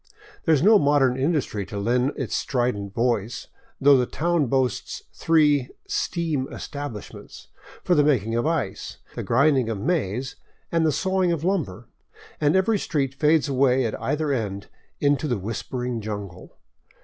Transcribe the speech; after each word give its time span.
There 0.45 0.55
is 0.55 0.63
no 0.63 0.79
modern 0.79 1.15
industry 1.15 1.63
to 1.67 1.77
lend 1.77 2.13
its 2.15 2.35
strident 2.35 2.91
voice, 2.95 3.45
though 3.79 3.97
the 3.97 4.07
town 4.07 4.47
boasts 4.47 5.03
three" 5.13 5.69
steam 6.07 6.47
es 6.51 6.67
tablishments 6.67 7.49
*' 7.63 7.83
for 7.83 7.93
the 7.93 8.03
making 8.03 8.33
of 8.33 8.47
ice, 8.47 8.97
the 9.13 9.21
grinding 9.21 9.69
of 9.69 9.77
maize, 9.77 10.37
and 10.71 10.87
the 10.87 10.91
sawing 10.91 11.31
of 11.31 11.43
lumber, 11.43 11.87
and 12.39 12.55
every 12.55 12.79
street 12.79 13.13
fades 13.13 13.47
away 13.47 13.85
at 13.85 14.01
either 14.01 14.31
end 14.31 14.69
into 14.99 15.27
the 15.27 15.37
whispering 15.37 16.01
jungle. 16.01 16.57